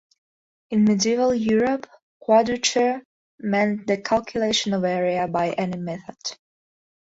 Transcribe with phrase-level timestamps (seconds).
[0.71, 1.87] In medieval Europe,
[2.19, 3.03] quadrature
[3.37, 6.17] meant the calculation of area by any method.